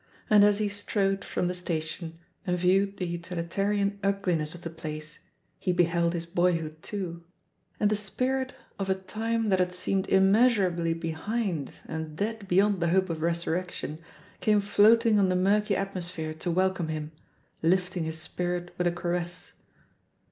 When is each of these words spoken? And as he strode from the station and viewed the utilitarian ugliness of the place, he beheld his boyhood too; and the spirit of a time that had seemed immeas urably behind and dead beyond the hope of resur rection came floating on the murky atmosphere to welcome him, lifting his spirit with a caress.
And 0.31 0.43
as 0.43 0.57
he 0.57 0.67
strode 0.67 1.23
from 1.23 1.47
the 1.47 1.53
station 1.53 2.17
and 2.47 2.57
viewed 2.57 2.97
the 2.97 3.05
utilitarian 3.05 3.99
ugliness 4.01 4.55
of 4.55 4.63
the 4.63 4.71
place, 4.71 5.19
he 5.59 5.71
beheld 5.71 6.13
his 6.13 6.25
boyhood 6.25 6.81
too; 6.81 7.23
and 7.79 7.87
the 7.91 7.95
spirit 7.95 8.55
of 8.79 8.89
a 8.89 8.95
time 8.95 9.49
that 9.49 9.59
had 9.59 9.71
seemed 9.71 10.07
immeas 10.07 10.55
urably 10.55 10.99
behind 10.99 11.73
and 11.87 12.15
dead 12.15 12.47
beyond 12.47 12.79
the 12.79 12.87
hope 12.89 13.11
of 13.11 13.19
resur 13.19 13.63
rection 13.63 13.99
came 14.39 14.59
floating 14.59 15.19
on 15.19 15.29
the 15.29 15.35
murky 15.35 15.75
atmosphere 15.75 16.33
to 16.33 16.49
welcome 16.49 16.87
him, 16.87 17.11
lifting 17.61 18.03
his 18.05 18.17
spirit 18.19 18.73
with 18.79 18.87
a 18.87 18.91
caress. 18.91 19.53